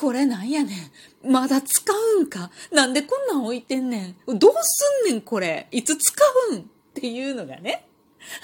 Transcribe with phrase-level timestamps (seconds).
[0.00, 0.90] これなんやね
[1.22, 1.30] ん。
[1.30, 1.84] まだ使
[2.18, 4.38] うんかなんでこんなん置いてんねん。
[4.38, 5.68] どうすんねんこれ。
[5.70, 6.16] いつ使
[6.52, 6.60] うん？
[6.60, 6.62] っ
[6.94, 7.86] ていうのがね。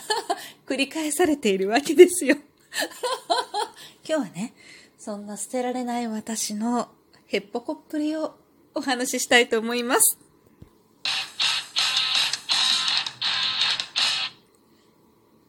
[0.68, 2.36] 繰り返されているわけですよ。
[4.06, 4.52] 今日はね、
[4.98, 6.90] そんな捨てられない私の
[7.24, 8.36] ヘッポコっぷりを
[8.74, 10.18] お話ししたいと思います。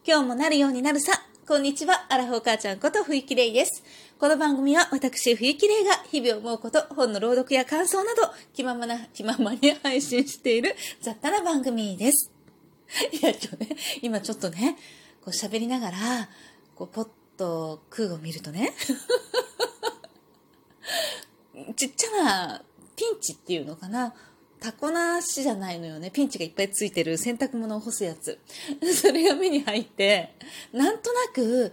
[0.06, 1.22] 今日もなるようになるさ。
[1.46, 2.06] こんにちは。
[2.08, 3.84] アラフォー母ちゃんこと冬木玲です。
[4.18, 12.32] この番組は私冬木玲が日々思うこと、本の朗読や感想など、気ままな、気ままに配信している 雑多な番組です。
[13.12, 14.76] いや、今日ね、今ちょっとね、
[15.24, 16.28] こう喋りながら、
[16.74, 18.74] こうポッと空を見るとね、
[21.76, 22.64] ちっちゃな
[22.96, 24.16] ピンチっていうのかな。
[24.58, 26.10] タコなしじゃないのよね。
[26.10, 28.40] ピンチがいっぱいついてる洗濯物を干すやつ。
[29.00, 30.34] それが目に入って、
[30.72, 31.72] なんとなく、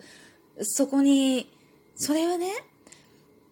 [0.61, 1.54] そこに、
[1.95, 2.51] それはね、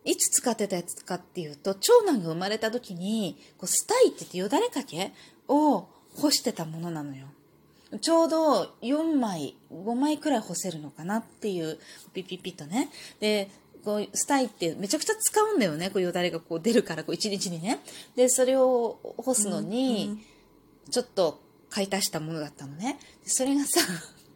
[0.05, 5.13] いつ使ってたやつかっていうと、長男が生まれた時に、こうスタイって言ってよだれかけ
[5.47, 7.27] を干してたものなのよ。
[8.01, 11.77] ちょうど4枚、5枚くらい干せるのかなっていう、
[12.13, 12.89] ピピピッとね。
[13.19, 13.49] で、
[13.85, 15.89] こう、スタイってめちゃくちゃ使うんだよね。
[15.89, 17.79] こうよだれがこう出るから、こう一日にね。
[18.15, 20.25] で、それを干すのに、
[20.89, 22.97] ちょっと買い足したものだったのね。
[23.25, 23.81] それがさ、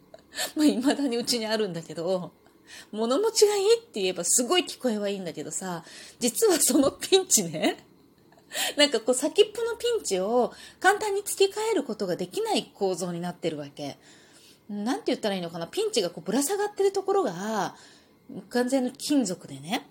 [0.54, 2.32] まあ未だにうちにあるんだけど、
[2.92, 5.84] 物持ちがいいって言えばすごい聞こえはいいんだけどさ、
[6.18, 7.84] 実はそのピンチね、
[8.76, 13.98] なんかこう先っぽのピンチを簡単に付け替えることができない構造になってるわけ。
[14.68, 17.74] なんて言ったらいいのかなピンチがこうぶら下がってるところが、
[18.50, 19.88] 完全の金属でね、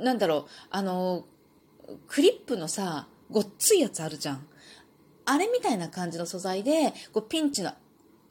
[0.00, 1.24] なんだろう、あの、
[2.06, 4.46] クリップのさ、ごっついやつあるじゃん。
[5.24, 7.72] あれみたいな感じの素材で、こうピンチの、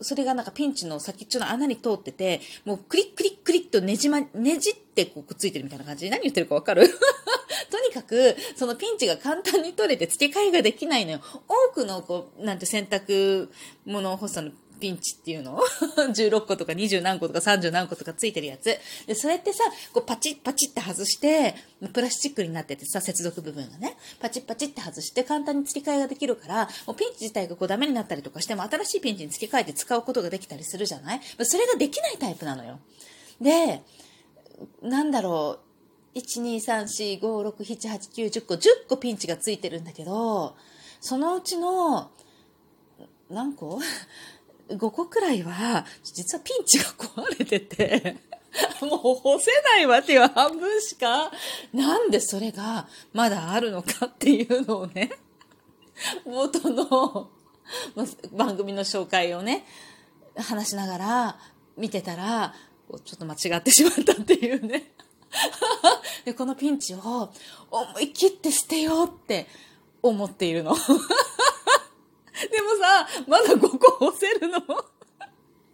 [0.01, 6.87] それがなんかピンチの先っちょの穴に通ってて、もうクリックリックリッとねじま、ねじってこうくっついてるみたいな感じ何言ってるかわかる？
[7.69, 11.21] とにかく、そのピンチが簡単に取れて付け替えができないのよ。
[11.47, 13.49] 多くのこう、なんて洗濯
[13.85, 15.59] 物を干すのピンチっていうの
[15.97, 18.77] ?16 個とか20何個とか30何個とかついてるやつ。
[19.05, 21.55] で、それってさ、こうパチッパチッって外して、
[21.93, 31.21] プラスチックになっててさ、接続部分がね、パチッパチッって外して簡単に付け替えができるから、もうピンチ自体がこうダメになったりとかしても、新しいピンチに付け替えて使うことができたりするじゃない？
[31.43, 32.79] それができないタイプなのよ。
[33.41, 33.81] で、
[34.81, 35.59] なんだろ
[36.15, 38.59] う、1、2、3、4、5、6、7、8、9、10個、10
[38.89, 40.55] 個ピンチがついてるんだけど、
[40.99, 42.09] そのうちの、
[43.29, 43.79] 何個？
[44.69, 48.17] 5個くらいは、実はピンチが壊れてて、
[48.81, 51.31] もう干せないわっていう半分しか、
[51.73, 55.11] なんでそれがまだあるのかっていうのをね、
[56.25, 57.29] 元の
[58.33, 59.65] 番組の紹介をね、
[60.35, 61.39] 話しながら
[61.75, 62.53] 見てたら、
[63.03, 64.91] ちょっと間違ってしまったっていうね。
[66.25, 67.33] で、このピンチを
[67.69, 69.47] 思い切って捨てようって
[70.01, 70.75] 思っているの。
[72.51, 74.59] でもさ、まだ5個押せるの？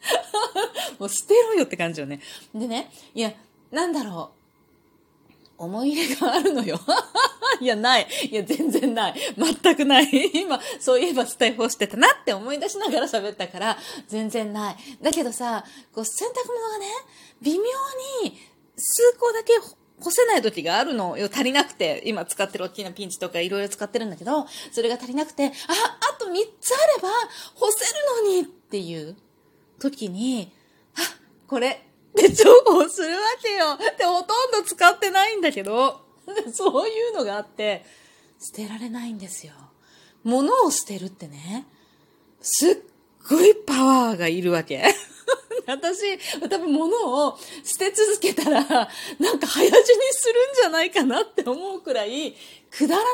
[1.00, 2.20] もう捨てろよって感じよね。
[2.54, 3.34] でね、いや、
[3.72, 4.44] なんだろう。
[5.58, 6.80] 思い入れがあるのよ。
[7.62, 8.08] いや、ない。
[8.30, 9.16] いや、全然ない。
[9.38, 10.10] 全くない。
[10.34, 14.76] 今、そういえばスタイフをしてたなって思い出しながら喋ったから、全然ない。
[15.02, 15.64] だけどさ、
[15.94, 16.88] こう、洗濯物がね、
[17.42, 17.64] 微妙
[18.24, 18.38] に
[18.76, 19.54] 数個だけ
[20.04, 21.30] 干せない時があるのよ。
[21.32, 22.04] 足りなくて。
[22.06, 27.10] 今使ってる大きなピンチとかいろいろ使ってるんだけど、それが足りなくて、あ、あと3つあれば
[27.56, 29.16] 干せるのにっていう
[29.80, 30.52] 時に、
[30.96, 31.00] あ、
[31.48, 33.78] これ、で重宝するわけよ。
[33.98, 36.02] で、ほとんど使ってないんだけど、
[36.54, 37.86] そういうのがあって、
[38.40, 39.54] 捨てられないんですよ。
[40.24, 41.66] 物を捨てるってね、
[42.42, 42.78] すっ
[43.30, 44.84] ごいパワーがいるわけ。
[45.66, 46.18] 私、
[46.50, 48.60] 多分物を捨て続けたら、
[49.20, 49.82] なんか早死に
[50.12, 52.36] するんじゃないかなって思うくらい、
[52.70, 53.10] くだらな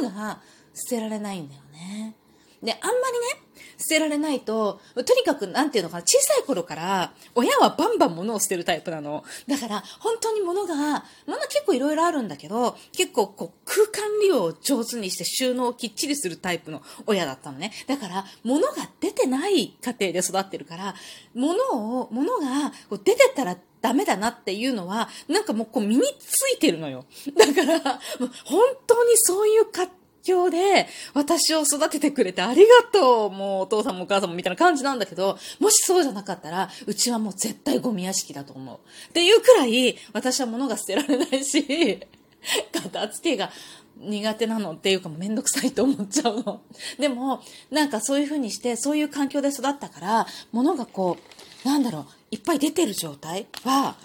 [0.00, 0.40] いものが
[0.74, 2.14] 捨てられないんだよね。
[2.62, 2.94] で、あんまり
[3.36, 3.42] ね、
[3.76, 9.24] 捨てられないと、とにかく、なんていうのかな、小さい頃から、親はバンバン物を捨てるタイプなの。
[9.48, 17.72] だから、本当に物が、物結構いろいろあるんだけど、結構こう、空間利用を上手にして収納をきっちりするタイプの親だったのね。
[17.88, 20.94] だから、物が出てない家庭で育ってるから、
[21.34, 27.04] 物を、物がこう出てたらダメだなっていうのは、なんかもうこう身についてるのよ。
[27.36, 28.00] だから、
[28.44, 29.88] 本当にそういう家
[30.22, 38.78] 境で私を育ててくれてありがとうもうお父さんもお母さんもみたいな感じなんだけど、もしそうじゃなかったら、うちはもう絶対ゴミ屋敷だと思う。
[39.10, 42.00] っていうくらい、私は物が捨てられないし、
[42.72, 43.50] 片付けが
[43.98, 46.62] 苦手なのっていうかもめんどくさいと思っちゃうの。
[46.98, 51.18] でも、なんかそういう風にして、そういう環境で育ったから、物がこ
[51.64, 53.96] う、なんだろう、いっぱい出てる状態は、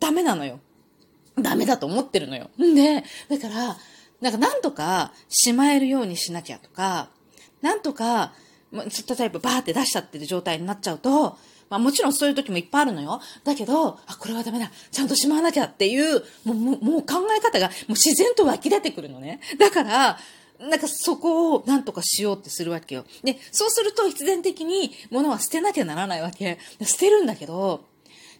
[0.00, 0.60] ダメなのよ。
[1.36, 2.50] ダメだと思ってるのよ。
[2.60, 3.78] んで、だから、
[4.20, 7.08] なんかなんとかしまえるようにしなきゃとか、
[7.62, 8.32] なんとか、
[8.72, 11.38] 例えばバーって出しちゃってる状態になっちゃうと、
[11.70, 13.20] まあもちろんそういう時もいっぱいあるのよ。
[13.44, 14.70] だけど、あ、これはダメだ。
[14.90, 19.40] ちゃんとしまわなきゃっていう、もう、もうもう考え方がもう自然と湧き出てくるのね。
[19.58, 20.18] だから、
[20.58, 23.04] なんかそこをなんとかしようってするわけよ。
[23.22, 26.58] で、そうすると必然的に物は捨てなきゃならないわけ。
[26.82, 27.84] 捨てるんだけど、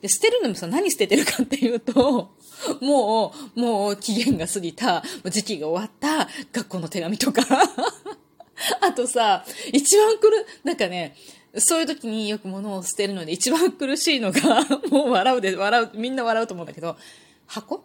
[0.00, 2.30] で、捨てるのもさ、何捨ててるかっていうと、
[2.80, 7.42] もう、もう期限が過ぎた、時期が終わった学校の手紙とか。
[8.80, 11.16] あとさ、一番来る、なんかね、
[11.56, 16.96] そういう時によく物を捨てるので一番苦しいのが、もう笑うで、笑う、みんな笑うと思うんだけど、
[17.46, 17.84] 箱？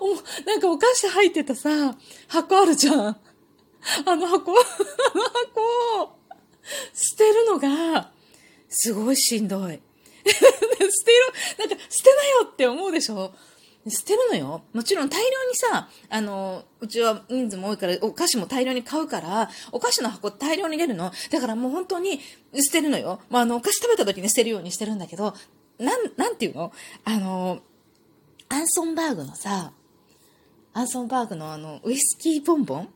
[0.00, 0.14] お
[0.46, 1.96] なんかお菓子入ってたさ、
[2.28, 3.16] 箱あるじゃん。
[4.04, 4.54] あの箱、あ
[5.14, 5.60] の箱
[6.02, 6.16] を
[6.92, 8.10] 捨てるのが、
[8.68, 9.80] すごいしんどい。
[10.26, 13.32] 捨てる、なんか捨てなよって思うでしょ？
[13.88, 14.62] 捨てるのよ。
[14.72, 21.12] もちろん大量にさ、あの、うちは人数も多いから、お菓子も大量に買うから、お菓子の箱大量に出るの？
[21.30, 22.20] だからもう本当に
[22.54, 23.20] 捨てるのよ。
[23.30, 25.34] まあ、あの、お菓子食べた時に捨てるようにしてるんだけど、
[25.78, 26.72] なん、なんていうの？
[27.04, 27.60] あの、
[28.48, 29.72] アンソンバーグのさ、
[30.72, 32.88] アンソンバーグのあの、ウイスキーボンボン？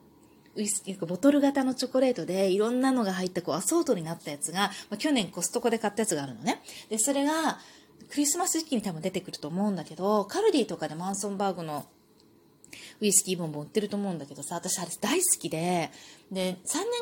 [0.56, 6.62] ウイスキー、ボトル型のチョコレートでいろんなのが入ったこうアソートになったやつが、まあ、去年コストコで買ったやつがあるのね。
[6.88, 7.58] で、それが、
[8.10, 11.86] クリスマス時期に多分出てくると思うんだけど、カルディとかでマンソンバーグの
[13.00, 15.90] ウイスキーボンボン売ってると思うんだけどさ、私あれ大好きで、
[16.30, 16.56] で、3年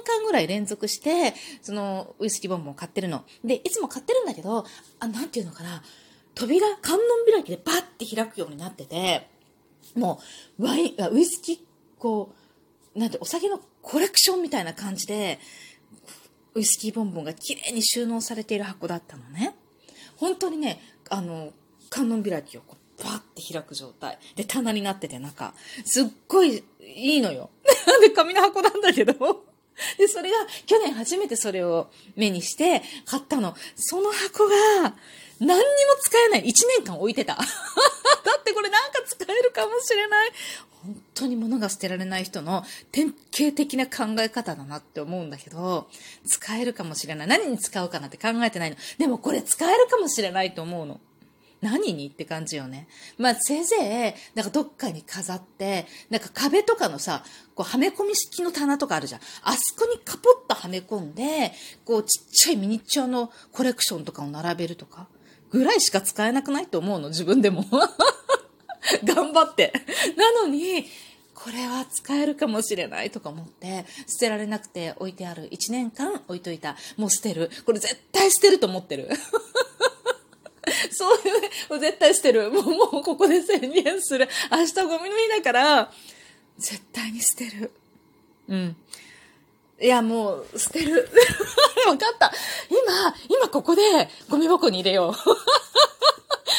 [0.04, 3.24] 間ぐらい連続して、そのウイスキーボンボン買ってるの。
[3.44, 4.64] で、いつも買ってるんだけど、
[5.00, 5.82] あ、なんていうのかな、
[6.34, 7.02] 扉、観音
[7.32, 9.28] 開きでバッて開くようになってて、
[9.94, 10.20] も
[10.58, 11.58] う、ワイン、ウイスキー、
[11.98, 12.37] こう、
[12.98, 15.38] なんて、お酒のコレクションみたいな感じで、
[16.54, 19.54] ウイスキーボンボンが綺麗に収納されている箱だったのね。
[20.16, 21.52] 本当にね、あの、
[21.90, 24.18] 観音開きをこう、バーって開く状態。
[24.34, 25.54] で、棚になってて中、
[25.84, 27.50] すっごいいいのよ。
[27.86, 29.44] な んで、紙の箱なんだけど。
[29.96, 30.36] で、それが、
[30.66, 33.54] 去年初めてそれを目にして買ったの。
[33.76, 34.96] その箱が、
[35.38, 35.64] 何にも
[36.00, 36.44] 使えない。
[36.44, 37.36] 1年間置いてた。
[37.38, 37.42] だ
[38.40, 40.32] ってこれなんか使えるかもしれない。
[40.84, 45.88] 本当に物が捨てられない人の典型的な考え方だなって思うんだけど、
[46.26, 47.26] 使えるかもしれない。
[47.26, 48.76] 何に使うかなって考えてないの。
[48.98, 51.00] でもこれ使えるかもしれないと思うの。
[51.60, 52.86] 何にって感じよね。
[53.16, 57.24] まあ、せいぜい、なんかどっかに飾って、なんか壁とかのさ、
[57.54, 59.20] こう、はめ込み式の棚とかあるじゃん。
[59.42, 61.52] あそこにカポッとはめ込んで、
[61.84, 65.08] こう、ちっちゃいミニチュアのコレクションとかを並べるとか、
[65.50, 67.64] ぐらいしか使えなくないと思うの、自分でも。
[69.28, 69.72] 頑張って。
[70.16, 70.86] なのに、
[71.34, 75.48] これは使えるかもしれないとか思って、捨てられなくて置いてある。
[75.50, 76.76] 1年間置いといた。
[76.96, 77.50] もう捨てる。
[77.64, 79.08] これ絶対捨てると思ってる。
[80.90, 82.50] そういう、絶対捨てる。
[82.50, 84.28] もう、もうここで宣言する。
[84.50, 85.92] 明日ゴミの日だから、
[86.58, 87.70] 絶対に捨てる。
[88.48, 88.76] うん。
[89.80, 91.08] いや、もう、捨てる。
[91.86, 92.32] わかった。
[92.68, 95.14] 今、今ここでゴミ箱に入れよ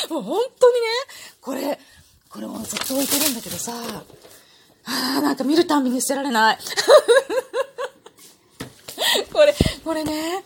[0.10, 0.13] う。
[0.13, 0.88] もう本当にね、
[1.42, 1.80] これ、
[2.30, 3.74] これもずっと置いてるんだけどさ、
[4.86, 6.58] あーなんか見るたんびに捨てられない。
[9.34, 10.44] これ、これね、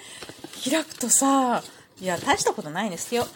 [0.64, 1.62] 開くとさ、
[2.00, 3.26] いや、大したことないね、捨てよ。
[3.26, 3.30] こ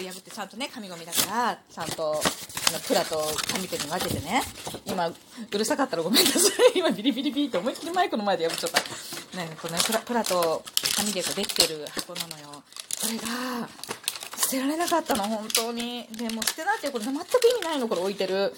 [0.00, 2.20] れ破ってちゃんとね、紙ゴミだから、ちゃんと、
[2.68, 4.42] あの、プラと紙ペンに分けてね。
[4.86, 5.14] 今、う
[5.52, 6.42] るさかったらごめんなさい。
[6.80, 8.80] 今、ビリビリビリって思いっきりマイクの前で破っちゃった。
[9.38, 10.62] ね、これね、プラプラと
[10.96, 12.62] 紙でできてる箱なのよ。
[13.00, 13.68] これが、
[14.54, 16.06] てられなかったの、本当に。
[16.12, 18.52] でも捨てなってこれ全く意味ないの、これ置いてる。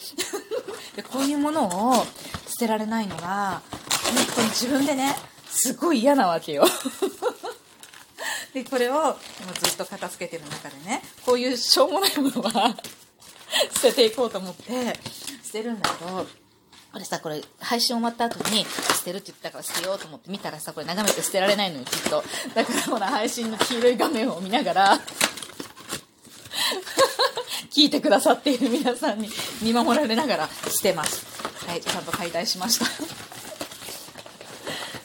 [0.94, 2.06] で、こういうものを
[2.48, 3.62] 捨てられないのが、
[4.04, 5.16] 本当に自分でね、
[5.50, 6.66] すごい嫌なわけよ。
[8.52, 9.16] で、これを
[9.60, 12.76] ずっと片付けてる中でね、こういうしょうもないものは
[13.74, 14.98] 捨てていこうと思って
[15.44, 16.26] 捨てるんだけど、
[16.92, 22.24] これさ、これ配信終わった後に捨てるって言ったから捨てようと思って見たらさ、これ眺めて捨てられないのよ、きっと。
[22.54, 25.00] だからほら、配信の黄色い画面を見ながら
[27.76, 29.28] 聞いてくださっている皆さんに
[29.60, 31.26] 見守られながらしてます。
[31.66, 32.86] はい、ちゃんと解体しました。
[32.86, 32.88] ち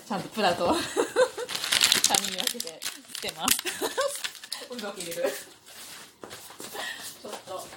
[0.10, 0.78] ゃんとプラと紙
[2.32, 2.80] に分けて
[3.22, 3.58] 捨てます。
[3.62, 7.68] ちょっと。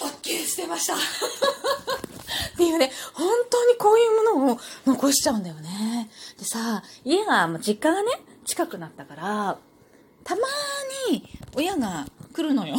[0.00, 0.98] オッケー捨てましたっ
[2.56, 6.10] ていうね、本当にこういうものを残しちゃうんだよね。
[6.40, 8.20] でさ、家が、実家がね、
[8.58, 9.58] 近くなったから、
[10.24, 10.42] たま
[11.12, 11.22] に
[11.54, 12.76] 親が来るのよ。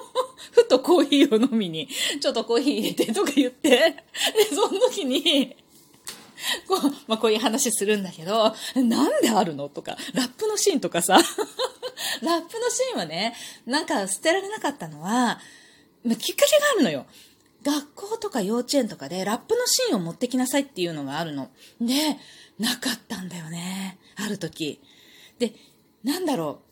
[0.52, 1.86] ふとコーヒーを飲みに、
[2.18, 3.96] ちょっとコーヒー入れてとか言って、で、
[4.54, 5.54] その時に、
[6.66, 11.18] こう、まあ、こういう話するんだけど、なんであるのとか、ラップのシーンとかさ、
[12.22, 15.40] ラップのシーンはね、なんか捨てられなかったのは、
[16.04, 17.04] まあ、きっかけがあるのよ。
[17.62, 21.50] 学校とか幼稚園とかでラップのシーンを持ってきなさいっていうのがあるの。
[21.82, 22.16] で、
[22.58, 23.98] なかったんだよね。
[24.16, 24.80] ある時。
[25.38, 25.54] で、
[26.04, 26.68] なんだろう。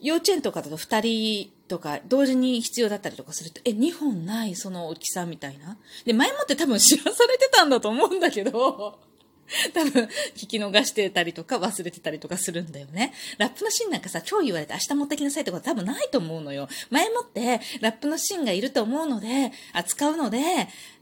[0.00, 5.78] 幼稚園とかだと2人とか同時に必要だったりとかすると、え、2本ないその大きさみたいな。
[6.04, 8.98] で、前もって多分知らされてたんだと思うんだけど、
[9.72, 13.12] 多分、聞き逃してたりとか忘れてたりとかするんだよね。
[13.38, 16.68] ラップのシーンなんかさ、今日言われて明日持ってきなさいってことは多分ないと思うのよ。
[16.90, 20.38] 前もってラップのシーンがいると思うので、扱うので、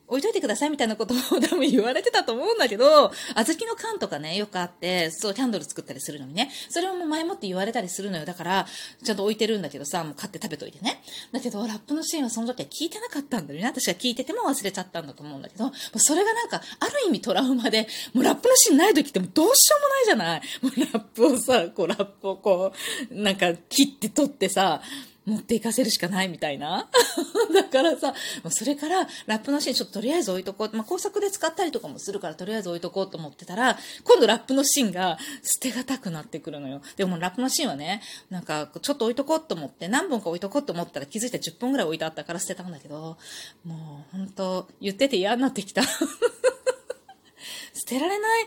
[0.07, 8.25] 置いといてくださいみたいなことを多分言われてたと思うんだけど、小豆の缶とかね、よくあって、そう、キャンドル作ったりするのにね、それをもう前もって言われたりするのよ。
[8.25, 8.67] だから、
[9.03, 11.03] ちゃんと置いてるんだけどさ、もう買って食べといてね。
[11.33, 13.67] だけど、ラップのシーンはその時は聞いてなかったんだよね。
[13.67, 22.73] 私は聞いてても忘れちゃったんだと思うんだけど、それがなんか、ある意味トラウマで、もうラップのシーンない時ってもうどうしようもないじゃないもうラップをさ、こう、ラップをこ
[23.11, 24.83] う、なんか切って取ってさ、
[25.27, 26.89] 持っていかせるしかないみたいな。
[27.55, 28.15] だからさ、
[28.51, 30.77] それからラップのシーンちょっととりあえず置いとこう。
[30.77, 36.83] まあ、工作で使ったりとかもするからとりあえず置いとこうと思ってたら、今度ラップのシーンが捨てがたくなってくるのよ。
[36.97, 43.17] でもラップのシーンはね、なんかちょっと置いとこうと思って、何本か置いとこうと思ったら気づいて10本ぐらい置いてあったから捨てたんだけど、
[43.65, 45.83] もう本当言ってて嫌になってきた。
[45.87, 45.91] 捨
[47.87, 48.47] てられない。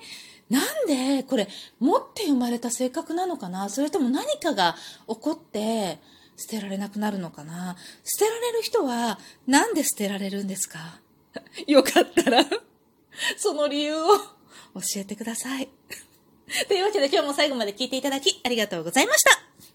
[0.49, 3.69] なんでこれ持って生まれた性格なのかな？
[3.69, 5.99] それとも何かが起こって、
[6.37, 7.75] 捨てられなくなるのかな？
[8.03, 10.99] 捨てられる人はなんで捨てられるんですか？
[11.67, 12.45] よかったら
[13.37, 14.21] その理由を教
[14.97, 15.67] えてください。
[16.67, 19.31] というわけで今日も最後まで聞いていただきありがとうございました。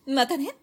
[0.06, 0.54] またね。